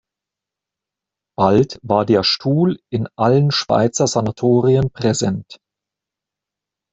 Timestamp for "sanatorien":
4.07-4.89